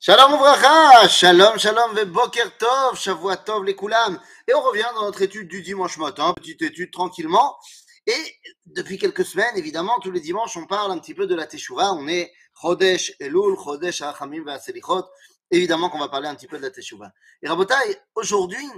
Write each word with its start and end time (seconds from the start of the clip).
Shalom 0.00 0.32
Ouvracha, 0.34 1.08
Shalom 1.08 1.58
Shalom 1.58 1.92
Boker 2.04 2.56
Tov, 2.56 2.96
Shavua 2.96 3.36
Tov 3.36 3.64
les. 3.64 3.72
Et 3.72 4.54
on 4.54 4.60
revient 4.60 4.86
dans 4.94 5.02
notre 5.02 5.22
étude 5.22 5.48
du 5.48 5.60
dimanche 5.60 5.98
matin, 5.98 6.34
petite 6.34 6.62
étude 6.62 6.92
tranquillement. 6.92 7.58
Et 8.06 8.36
depuis 8.66 8.96
quelques 8.96 9.24
semaines, 9.24 9.56
évidemment, 9.56 9.98
tous 9.98 10.12
les 10.12 10.20
dimanches, 10.20 10.56
on 10.56 10.66
parle 10.66 10.92
un 10.92 10.98
petit 11.00 11.14
peu 11.14 11.26
de 11.26 11.34
la 11.34 11.48
Teshuvah. 11.48 11.94
On 11.94 12.06
est 12.06 12.32
Chodesh 12.62 13.12
Elul, 13.18 13.56
Chodesh 13.56 14.00
Achamim 14.02 14.44
Selichot. 14.60 15.02
Évidemment 15.50 15.90
qu'on 15.90 15.98
va 15.98 16.08
parler 16.08 16.28
un 16.28 16.36
petit 16.36 16.46
peu 16.46 16.58
de 16.58 16.62
la 16.62 16.70
Teshuvah. 16.70 17.10
Et 17.42 17.48
Rabotai, 17.48 17.74
aujourd'hui, 18.14 18.70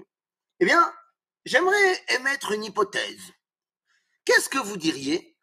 eh 0.59 0.65
bien, 0.65 0.91
j'aimerais 1.45 2.03
émettre 2.19 2.53
une 2.53 2.65
hypothèse. 2.65 3.31
Qu'est-ce 4.25 4.49
que 4.49 4.59
vous 4.59 4.79
diriez 4.79 5.37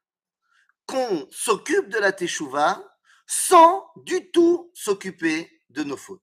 qu'on 0.87 1.27
s'occupe 1.29 1.89
de 1.89 1.99
la 1.99 2.13
Teshuvah 2.13 2.83
sans 3.27 3.91
du 3.97 4.31
tout 4.31 4.71
s'occuper 4.73 5.56
de 5.77 5.83
nos 5.83 5.97
fautes. 5.97 6.23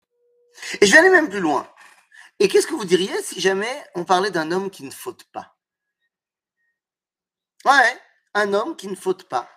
Et 0.81 0.85
je 0.85 0.91
vais 0.91 0.99
aller 0.99 1.09
même 1.09 1.29
plus 1.29 1.39
loin. 1.39 1.71
Et 2.39 2.47
qu'est-ce 2.47 2.67
que 2.67 2.73
vous 2.73 2.85
diriez 2.85 3.21
si 3.21 3.39
jamais 3.41 3.83
on 3.95 4.05
parlait 4.05 4.31
d'un 4.31 4.51
homme 4.51 4.69
qui 4.69 4.83
ne 4.83 4.91
faute 4.91 5.25
pas? 5.25 5.57
Ouais, 7.65 7.99
un 8.33 8.53
homme 8.53 8.75
qui 8.75 8.87
ne 8.87 8.95
faute 8.95 9.25
pas. 9.25 9.49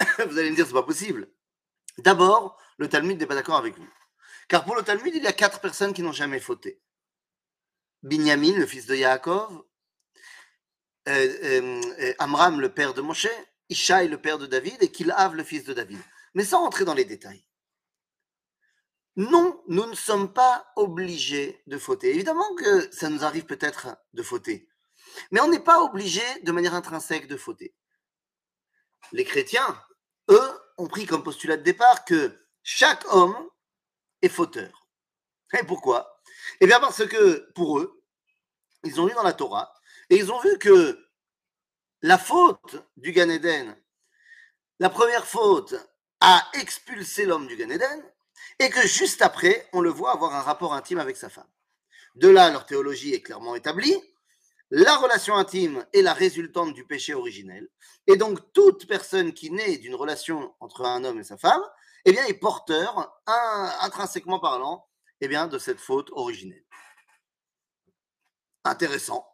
vous 0.26 0.38
allez 0.38 0.50
me 0.50 0.56
dire, 0.56 0.66
c'est 0.66 0.72
pas 0.72 0.82
possible. 0.82 1.28
D'abord, 1.98 2.56
le 2.78 2.88
Talmud 2.88 3.18
n'est 3.18 3.26
pas 3.26 3.34
d'accord 3.34 3.56
avec 3.56 3.76
vous. 3.76 3.88
Car 4.48 4.64
pour 4.64 4.76
le 4.76 4.82
Talmud, 4.82 5.14
il 5.14 5.22
y 5.22 5.26
a 5.26 5.32
quatre 5.32 5.60
personnes 5.60 5.92
qui 5.92 6.02
n'ont 6.02 6.12
jamais 6.12 6.40
fauté. 6.40 6.80
Binyamin, 8.02 8.56
le 8.56 8.66
fils 8.66 8.86
de 8.86 8.94
Yaakov, 8.94 9.64
euh, 11.08 11.38
euh, 11.42 12.14
Amram, 12.18 12.60
le 12.60 12.72
père 12.72 12.94
de 12.94 13.02
Moshe, 13.02 13.28
Ishaï, 13.68 14.08
le 14.08 14.20
père 14.20 14.38
de 14.38 14.46
David, 14.46 14.82
et 14.82 14.90
Kilhav, 14.90 15.34
le 15.34 15.44
fils 15.44 15.64
de 15.64 15.74
David. 15.74 15.98
Mais 16.34 16.44
sans 16.44 16.60
rentrer 16.60 16.84
dans 16.84 16.94
les 16.94 17.04
détails. 17.04 17.44
Non, 19.18 19.60
nous 19.66 19.84
ne 19.84 19.96
sommes 19.96 20.32
pas 20.32 20.72
obligés 20.76 21.60
de 21.66 21.76
fauter. 21.76 22.10
Évidemment 22.10 22.54
que 22.54 22.88
ça 22.94 23.10
nous 23.10 23.24
arrive 23.24 23.46
peut-être 23.46 23.96
de 24.12 24.22
fauter, 24.22 24.68
mais 25.32 25.40
on 25.40 25.48
n'est 25.48 25.58
pas 25.58 25.82
obligé 25.82 26.22
de 26.44 26.52
manière 26.52 26.74
intrinsèque 26.74 27.26
de 27.26 27.36
fauter. 27.36 27.74
Les 29.10 29.24
chrétiens, 29.24 29.76
eux, 30.30 30.60
ont 30.76 30.86
pris 30.86 31.04
comme 31.04 31.24
postulat 31.24 31.56
de 31.56 31.64
départ 31.64 32.04
que 32.04 32.38
chaque 32.62 33.12
homme 33.12 33.36
est 34.22 34.28
fauteur. 34.28 34.86
Et 35.58 35.64
pourquoi? 35.64 36.22
Eh 36.60 36.66
bien 36.68 36.78
parce 36.78 37.04
que 37.04 37.50
pour 37.56 37.80
eux, 37.80 38.00
ils 38.84 39.00
ont 39.00 39.06
lu 39.06 39.14
dans 39.14 39.24
la 39.24 39.32
Torah 39.32 39.74
et 40.10 40.16
ils 40.16 40.30
ont 40.30 40.38
vu 40.38 40.58
que 40.58 40.96
la 42.02 42.18
faute 42.18 42.76
du 42.96 43.10
Gan 43.10 43.30
Eden, 43.30 43.76
la 44.78 44.90
première 44.90 45.26
faute 45.26 45.74
a 46.20 46.48
expulsé 46.52 47.26
l'homme 47.26 47.48
du 47.48 47.56
Gan 47.56 47.70
Eden, 47.70 48.12
et 48.58 48.70
que 48.70 48.86
juste 48.86 49.22
après, 49.22 49.68
on 49.72 49.80
le 49.80 49.90
voit 49.90 50.12
avoir 50.12 50.34
un 50.34 50.42
rapport 50.42 50.74
intime 50.74 50.98
avec 50.98 51.16
sa 51.16 51.28
femme. 51.28 51.48
De 52.14 52.28
là, 52.28 52.50
leur 52.50 52.66
théologie 52.66 53.14
est 53.14 53.22
clairement 53.22 53.54
établie. 53.54 53.96
La 54.70 54.96
relation 54.96 55.36
intime 55.36 55.86
est 55.92 56.02
la 56.02 56.12
résultante 56.12 56.74
du 56.74 56.84
péché 56.84 57.14
originel. 57.14 57.68
Et 58.06 58.16
donc, 58.16 58.52
toute 58.52 58.86
personne 58.86 59.32
qui 59.32 59.50
naît 59.50 59.78
d'une 59.78 59.94
relation 59.94 60.54
entre 60.60 60.84
un 60.84 61.04
homme 61.04 61.20
et 61.20 61.24
sa 61.24 61.38
femme, 61.38 61.62
eh 62.04 62.12
bien, 62.12 62.24
est 62.26 62.34
porteur, 62.34 63.20
intrinsèquement 63.80 64.40
parlant, 64.40 64.86
eh 65.20 65.28
bien, 65.28 65.46
de 65.46 65.58
cette 65.58 65.80
faute 65.80 66.10
originelle. 66.12 66.64
Intéressant. 68.64 69.26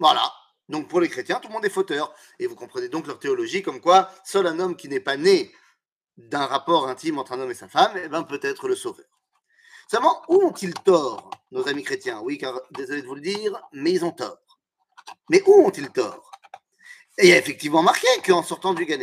Voilà. 0.00 0.32
Donc, 0.68 0.88
pour 0.88 1.00
les 1.00 1.08
chrétiens, 1.08 1.38
tout 1.38 1.48
le 1.48 1.54
monde 1.54 1.64
est 1.64 1.70
fauteur. 1.70 2.14
Et 2.38 2.46
vous 2.46 2.56
comprenez 2.56 2.88
donc 2.88 3.06
leur 3.06 3.18
théologie 3.18 3.62
comme 3.62 3.80
quoi 3.80 4.10
seul 4.24 4.46
un 4.46 4.58
homme 4.58 4.76
qui 4.76 4.88
n'est 4.88 5.00
pas 5.00 5.16
né 5.16 5.52
d'un 6.16 6.46
rapport 6.46 6.88
intime 6.88 7.18
entre 7.18 7.32
un 7.32 7.40
homme 7.40 7.50
et 7.50 7.54
sa 7.54 7.68
femme, 7.68 7.92
eh 7.96 8.08
ben, 8.08 8.22
peut 8.24 8.40
être 8.42 8.68
le 8.68 8.76
sauveur. 8.76 9.06
Seulement, 9.90 10.22
où 10.28 10.42
ont-ils 10.42 10.74
tort, 10.74 11.30
nos 11.50 11.68
amis 11.68 11.82
chrétiens? 11.82 12.20
Oui, 12.20 12.38
car 12.38 12.60
désolé 12.70 13.02
de 13.02 13.06
vous 13.06 13.14
le 13.14 13.20
dire, 13.20 13.60
mais 13.72 13.92
ils 13.92 14.04
ont 14.04 14.12
tort. 14.12 14.38
Mais 15.30 15.42
où 15.46 15.66
ont-ils 15.66 15.90
tort? 15.90 16.30
Et 17.18 17.26
il 17.26 17.28
y 17.28 17.32
a 17.32 17.38
effectivement 17.38 17.82
marqué 17.82 18.08
qu'en 18.24 18.42
sortant 18.42 18.74
du 18.74 18.86
Gan 18.86 19.00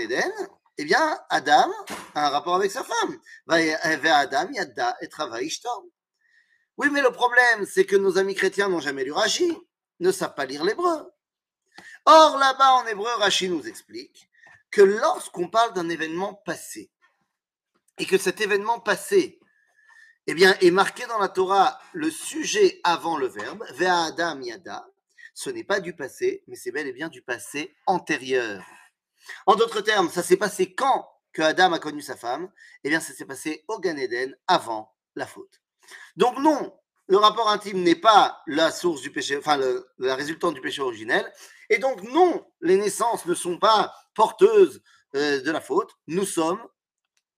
eh 0.81 0.85
bien, 0.85 1.19
Adam 1.29 1.69
a 2.15 2.27
un 2.27 2.29
rapport 2.29 2.55
avec 2.55 2.71
sa 2.71 2.85
femme. 2.85 3.17
Adam, 3.49 4.47
Yadda 4.51 4.97
et 5.01 5.09
Oui, 6.77 6.87
mais 6.89 7.01
le 7.01 7.11
problème, 7.11 7.65
c'est 7.65 7.85
que 7.85 7.97
nos 7.97 8.17
amis 8.17 8.33
chrétiens 8.33 8.69
n'ont 8.69 8.79
jamais 8.79 9.03
lu 9.03 9.11
Rashi, 9.11 9.55
ne 9.99 10.11
savent 10.11 10.35
pas 10.35 10.45
lire 10.45 10.63
l'hébreu. 10.63 11.11
Or, 12.05 12.37
là-bas, 12.37 12.75
en 12.75 12.87
hébreu, 12.87 13.11
Rashi 13.17 13.49
nous 13.49 13.67
explique 13.67 14.29
que 14.71 14.81
lorsqu'on 14.81 15.49
parle 15.49 15.73
d'un 15.73 15.89
événement 15.89 16.33
passé, 16.45 16.89
et 17.99 18.05
que 18.05 18.17
cet 18.17 18.41
événement 18.41 18.79
passé 18.79 19.39
eh 20.27 20.33
bien, 20.33 20.55
est 20.61 20.71
marqué 20.71 21.05
dans 21.07 21.17
la 21.19 21.29
Torah 21.29 21.79
le 21.93 22.09
sujet 22.09 22.79
avant 22.83 23.17
le 23.17 23.27
verbe, 23.27 23.63
Vea 23.73 24.05
Adam 24.05 24.39
Yada, 24.41 24.87
ce 25.33 25.49
n'est 25.49 25.63
pas 25.63 25.79
du 25.79 25.95
passé, 25.95 26.43
mais 26.47 26.55
c'est 26.55 26.71
bel 26.71 26.87
et 26.87 26.93
bien 26.93 27.09
du 27.09 27.21
passé 27.21 27.75
antérieur. 27.85 28.63
En 29.45 29.55
d'autres 29.55 29.81
termes, 29.81 30.09
ça 30.09 30.23
s'est 30.23 30.37
passé 30.37 30.73
quand 30.73 31.09
que 31.31 31.41
Adam 31.41 31.73
a 31.73 31.79
connu 31.79 32.01
sa 32.01 32.15
femme? 32.15 32.51
Eh 32.83 32.89
bien, 32.89 32.99
ça 32.99 33.13
s'est 33.13 33.25
passé 33.25 33.63
au 33.67 33.79
Gan 33.79 33.95
avant 34.47 34.95
la 35.15 35.25
faute. 35.25 35.61
Donc 36.15 36.37
non, 36.39 36.77
le 37.07 37.17
rapport 37.17 37.49
intime 37.49 37.81
n'est 37.81 37.95
pas 37.95 38.41
la 38.47 38.71
source 38.71 39.01
du 39.01 39.11
péché, 39.11 39.37
enfin 39.37 39.59
la 39.97 40.15
résultante 40.15 40.55
du 40.55 40.61
péché 40.61 40.81
originel. 40.81 41.31
Et 41.69 41.77
donc 41.77 42.01
non, 42.03 42.45
les 42.61 42.77
naissances 42.77 43.25
ne 43.25 43.35
sont 43.35 43.57
pas 43.57 43.93
porteuses 44.13 44.81
euh, 45.15 45.41
de 45.41 45.51
la 45.51 45.61
faute. 45.61 45.91
Nous 46.07 46.25
sommes 46.25 46.61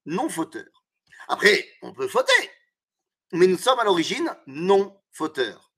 non 0.06 0.30
fauteurs. 0.30 0.86
Après, 1.28 1.68
on 1.82 1.94
peut 1.94 2.08
fauter, 2.08 2.52
mais 3.32 3.48
nous 3.48 3.58
sommes 3.58 3.80
à 3.80 3.84
l'origine 3.84 4.36
non 4.48 5.00
fauteurs. 5.12 5.72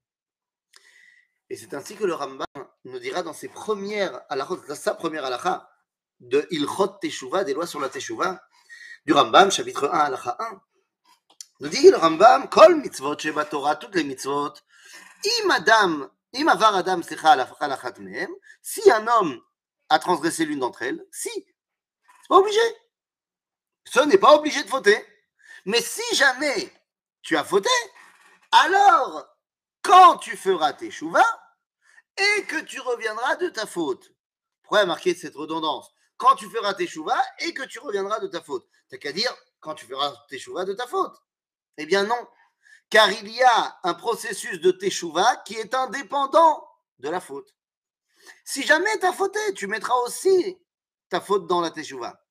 Et 1.50 1.56
c'est 1.56 1.74
ainsi 1.74 1.94
que 1.96 2.04
le 2.04 2.14
Rambam 2.14 2.46
nous 2.84 2.98
dira 2.98 3.22
dans 3.22 3.32
ses 3.32 3.48
premières 3.48 4.22
dans 4.28 4.74
sa 4.74 4.94
première 4.94 5.24
halakha 5.24 5.68
de 6.20 6.46
Ilchot 6.50 6.98
Teshuvah, 7.00 7.44
des 7.44 7.54
lois 7.54 7.66
sur 7.66 7.80
la 7.80 7.88
Teshuvah, 7.88 8.42
du 9.04 9.12
Rambam, 9.12 9.50
chapitre 9.50 9.88
1, 9.92 9.98
halakha 9.98 10.36
1. 10.38 10.60
Nous 11.60 11.68
dit 11.68 11.90
le 11.90 11.96
Rambam, 11.96 12.48
Kol 12.48 12.76
mitzvot 12.76 13.18
sheba 13.18 13.44
Torah, 13.44 13.76
toutes 13.76 13.94
les 13.94 14.04
mitzvot, 14.04 14.54
im 15.24 15.50
adam, 15.50 16.10
im 16.32 16.48
avar 16.48 16.76
adam 16.76 17.02
si 18.62 18.90
un 18.90 19.06
homme 19.06 19.40
a 19.88 19.98
transgressé 19.98 20.44
l'une 20.44 20.60
d'entre 20.60 20.82
elles, 20.82 21.06
si, 21.12 21.30
c'est 21.30 22.28
pas 22.28 22.38
obligé 22.38 22.60
ce 23.84 24.00
n'est 24.00 24.18
pas 24.18 24.34
obligé 24.34 24.62
de 24.62 24.68
fauter. 24.68 25.04
Mais 25.64 25.80
si 25.80 26.02
jamais 26.14 26.72
tu 27.22 27.36
as 27.36 27.44
fauté, 27.44 27.70
alors 28.52 29.26
quand 29.82 30.18
tu 30.18 30.36
feras 30.36 30.72
tes 30.72 30.90
chouvas 30.90 31.24
et 32.16 32.44
que 32.44 32.60
tu 32.60 32.80
reviendras 32.80 33.36
de 33.36 33.48
ta 33.48 33.66
faute. 33.66 34.12
Pourquoi 34.62 34.86
marquer 34.86 35.14
cette 35.14 35.34
redondance? 35.34 35.90
Quand 36.16 36.36
tu 36.36 36.48
feras 36.48 36.74
tes 36.74 36.86
chouvas 36.86 37.22
et 37.40 37.52
que 37.52 37.64
tu 37.64 37.78
reviendras 37.78 38.20
de 38.20 38.28
ta 38.28 38.40
faute. 38.40 38.66
T'as 38.88 38.98
qu'à 38.98 39.12
dire 39.12 39.34
quand 39.60 39.74
tu 39.74 39.86
feras 39.86 40.14
tes 40.28 40.38
chouvas 40.38 40.64
de 40.64 40.72
ta 40.72 40.86
faute. 40.86 41.16
Eh 41.76 41.86
bien 41.86 42.04
non, 42.04 42.28
car 42.88 43.10
il 43.10 43.28
y 43.28 43.42
a 43.42 43.78
un 43.82 43.94
processus 43.94 44.60
de 44.60 44.70
teshuva 44.70 45.36
qui 45.44 45.54
est 45.54 45.74
indépendant 45.74 46.68
de 46.98 47.08
la 47.08 47.20
faute. 47.20 47.54
Si 48.44 48.62
jamais 48.62 48.98
tu 49.00 49.06
as 49.06 49.12
fauté, 49.12 49.40
tu 49.54 49.66
mettras 49.66 49.96
aussi 49.96 50.58
ta 51.08 51.20
faute 51.20 51.46
dans 51.46 51.60
la 51.60 51.70
teshuva. 51.70 52.23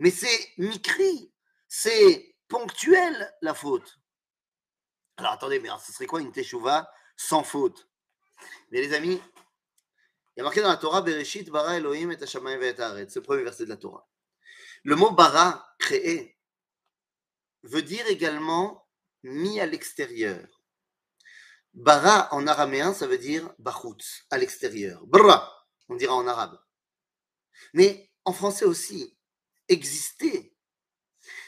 Mais 0.00 0.10
c'est 0.10 0.54
micri, 0.56 1.30
c'est 1.68 2.34
ponctuel 2.48 3.36
la 3.42 3.52
faute. 3.52 4.00
Alors 5.18 5.32
attendez, 5.32 5.60
mais 5.60 5.68
ce 5.84 5.92
serait 5.92 6.06
quoi 6.06 6.22
une 6.22 6.32
teshuva 6.32 6.90
sans 7.18 7.44
faute? 7.44 7.86
Mais 8.70 8.80
les 8.80 8.94
amis, 8.94 9.20
il 10.34 10.38
y 10.38 10.40
a 10.40 10.44
marqué 10.44 10.62
dans 10.62 10.70
la 10.70 10.78
Torah 10.78 11.02
Bereshit 11.02 11.50
bara 11.50 11.76
Elohim 11.76 12.10
et 12.10 12.22
Hashamayim 12.22 12.62
et 12.62 12.74
C'est 13.10 13.16
le 13.16 13.22
premier 13.22 13.42
verset 13.42 13.64
de 13.64 13.68
la 13.68 13.76
Torah. 13.76 14.08
Le 14.84 14.96
mot 14.96 15.10
bara, 15.10 15.70
créé, 15.78 16.38
veut 17.62 17.82
dire 17.82 18.06
également 18.06 18.88
mis 19.22 19.60
à 19.60 19.66
l'extérieur. 19.66 20.62
Bara 21.74 22.32
en 22.32 22.46
araméen, 22.46 22.94
ça 22.94 23.06
veut 23.06 23.18
dire 23.18 23.52
bachutz, 23.58 24.24
à 24.30 24.38
l'extérieur. 24.38 25.06
Bra, 25.06 25.68
on 25.90 25.96
dira 25.96 26.14
en 26.14 26.26
arabe. 26.26 26.58
Mais 27.74 28.10
en 28.24 28.32
français 28.32 28.64
aussi, 28.64 29.14
exister. 29.70 30.54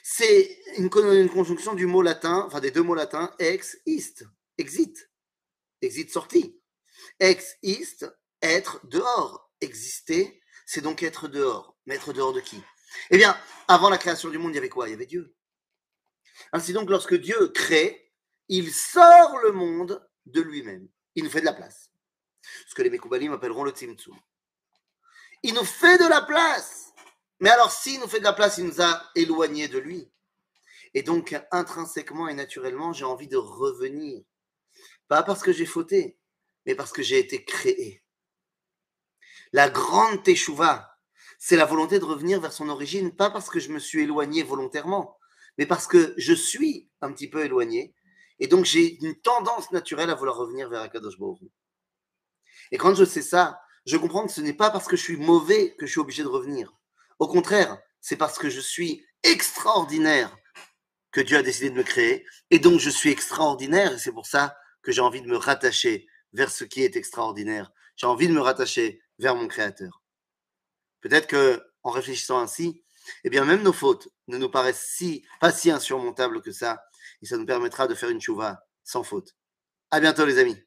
C'est 0.02 0.58
une, 0.78 0.88
conjonction 0.88 1.74
du 1.74 1.86
mot 1.86 2.02
latin, 2.02 2.44
enfin 2.46 2.60
des 2.60 2.70
deux 2.70 2.82
mots 2.82 2.94
latins, 2.94 3.34
ex, 3.38 3.76
ist, 3.86 4.24
exit, 4.58 5.10
exit 5.80 6.10
sorti. 6.10 6.58
Ex, 7.20 7.56
ist, 7.62 8.06
être 8.40 8.80
dehors. 8.86 9.50
Exister, 9.60 10.42
c'est 10.66 10.80
donc 10.80 11.02
être 11.02 11.28
dehors. 11.28 11.76
Mais 11.86 11.96
être 11.96 12.12
dehors 12.12 12.32
de 12.32 12.40
qui? 12.40 12.60
Eh 13.10 13.16
bien, 13.16 13.36
avant 13.68 13.90
la 13.90 13.98
création 13.98 14.28
du 14.28 14.38
monde, 14.38 14.52
il 14.52 14.56
y 14.56 14.58
avait 14.58 14.68
quoi? 14.68 14.88
Il 14.88 14.92
y 14.92 14.94
avait 14.94 15.06
Dieu. 15.06 15.34
Ainsi 16.52 16.72
donc, 16.72 16.90
lorsque 16.90 17.14
Dieu 17.14 17.48
crée, 17.48 18.12
il 18.48 18.72
sort 18.72 19.38
le 19.38 19.52
monde 19.52 20.04
de 20.26 20.40
lui-même. 20.40 20.88
Il 21.14 21.24
nous 21.24 21.30
fait 21.30 21.40
de 21.40 21.46
la 21.46 21.52
place. 21.52 21.90
Ce 22.66 22.74
que 22.74 22.82
les 22.82 22.90
Mekoubalim 22.90 23.32
appelleront 23.32 23.64
le 23.64 23.70
Tzimtzum. 23.70 24.18
Il 25.42 25.54
nous 25.54 25.64
fait 25.64 25.98
de 25.98 26.08
la 26.08 26.22
place. 26.22 26.81
Mais 27.42 27.50
alors, 27.50 27.72
s'il 27.72 27.98
nous 27.98 28.06
fait 28.06 28.20
de 28.20 28.24
la 28.24 28.32
place, 28.32 28.58
il 28.58 28.66
nous 28.66 28.80
a 28.80 29.02
éloignés 29.16 29.66
de 29.66 29.78
lui. 29.78 30.08
Et 30.94 31.02
donc, 31.02 31.36
intrinsèquement 31.50 32.28
et 32.28 32.34
naturellement, 32.34 32.92
j'ai 32.92 33.04
envie 33.04 33.26
de 33.26 33.36
revenir. 33.36 34.22
Pas 35.08 35.24
parce 35.24 35.42
que 35.42 35.52
j'ai 35.52 35.66
fauté, 35.66 36.20
mais 36.66 36.76
parce 36.76 36.92
que 36.92 37.02
j'ai 37.02 37.18
été 37.18 37.44
créé. 37.44 38.04
La 39.52 39.68
grande 39.68 40.22
teshuva, 40.22 40.96
c'est 41.40 41.56
la 41.56 41.64
volonté 41.64 41.98
de 41.98 42.04
revenir 42.04 42.40
vers 42.40 42.52
son 42.52 42.68
origine, 42.68 43.10
pas 43.10 43.28
parce 43.28 43.50
que 43.50 43.58
je 43.58 43.72
me 43.72 43.80
suis 43.80 44.02
éloigné 44.02 44.44
volontairement, 44.44 45.18
mais 45.58 45.66
parce 45.66 45.88
que 45.88 46.14
je 46.18 46.34
suis 46.34 46.88
un 47.00 47.12
petit 47.12 47.28
peu 47.28 47.44
éloigné, 47.44 47.92
et 48.38 48.46
donc 48.46 48.66
j'ai 48.66 49.04
une 49.04 49.20
tendance 49.20 49.72
naturelle 49.72 50.10
à 50.10 50.14
vouloir 50.14 50.36
revenir 50.36 50.68
vers 50.68 50.82
Akadosh 50.82 51.16
Et 52.70 52.78
quand 52.78 52.94
je 52.94 53.04
sais 53.04 53.20
ça, 53.20 53.60
je 53.84 53.96
comprends 53.96 54.26
que 54.26 54.32
ce 54.32 54.40
n'est 54.40 54.54
pas 54.54 54.70
parce 54.70 54.86
que 54.86 54.96
je 54.96 55.02
suis 55.02 55.16
mauvais 55.16 55.74
que 55.74 55.86
je 55.86 55.90
suis 55.90 56.00
obligé 56.00 56.22
de 56.22 56.28
revenir. 56.28 56.72
Au 57.18 57.28
contraire, 57.28 57.78
c'est 58.00 58.16
parce 58.16 58.38
que 58.38 58.50
je 58.50 58.60
suis 58.60 59.04
extraordinaire 59.22 60.36
que 61.12 61.20
Dieu 61.20 61.36
a 61.36 61.42
décidé 61.42 61.70
de 61.70 61.76
me 61.76 61.82
créer, 61.82 62.26
et 62.50 62.58
donc 62.58 62.80
je 62.80 62.90
suis 62.90 63.10
extraordinaire, 63.10 63.92
et 63.92 63.98
c'est 63.98 64.12
pour 64.12 64.26
ça 64.26 64.56
que 64.82 64.92
j'ai 64.92 65.02
envie 65.02 65.22
de 65.22 65.28
me 65.28 65.36
rattacher 65.36 66.06
vers 66.32 66.50
ce 66.50 66.64
qui 66.64 66.82
est 66.82 66.96
extraordinaire. 66.96 67.70
J'ai 67.96 68.06
envie 68.06 68.28
de 68.28 68.32
me 68.32 68.40
rattacher 68.40 69.02
vers 69.18 69.36
mon 69.36 69.46
Créateur. 69.46 70.02
Peut-être 71.02 71.26
que, 71.26 71.62
en 71.82 71.90
réfléchissant 71.90 72.40
ainsi, 72.40 72.82
eh 73.24 73.30
bien, 73.30 73.44
même 73.44 73.62
nos 73.62 73.72
fautes 73.72 74.08
ne 74.28 74.38
nous 74.38 74.48
paraissent 74.48 75.02
pas 75.40 75.52
si 75.52 75.70
insurmontables 75.70 76.40
que 76.40 76.52
ça, 76.52 76.82
et 77.20 77.26
ça 77.26 77.36
nous 77.36 77.46
permettra 77.46 77.86
de 77.86 77.94
faire 77.94 78.08
une 78.08 78.20
chouva 78.20 78.64
sans 78.84 79.02
faute. 79.02 79.36
À 79.90 80.00
bientôt, 80.00 80.24
les 80.24 80.38
amis. 80.38 80.58